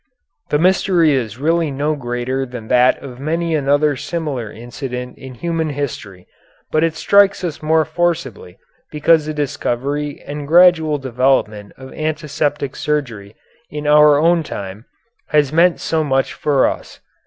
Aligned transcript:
The 0.49 0.57
mystery 0.57 1.13
is 1.13 1.37
really 1.37 1.69
no 1.69 1.93
greater 1.95 2.43
than 2.43 2.69
that 2.69 2.97
of 3.03 3.19
many 3.19 3.53
another 3.53 3.95
similar 3.95 4.51
incident 4.51 5.15
in 5.19 5.35
human 5.35 5.69
history, 5.69 6.25
but 6.71 6.83
it 6.83 6.95
strikes 6.95 7.43
us 7.43 7.61
more 7.61 7.85
forcibly 7.85 8.57
because 8.89 9.27
the 9.27 9.33
discovery 9.35 10.19
and 10.25 10.47
gradual 10.47 10.97
development 10.97 11.73
of 11.77 11.93
antiseptic 11.93 12.75
surgery 12.75 13.35
in 13.69 13.85
our 13.85 14.17
own 14.17 14.41
time 14.41 14.85
has 15.27 15.53
meant 15.53 15.79
so 15.79 16.03
much 16.03 16.33
for 16.33 16.65
us. 16.65 16.99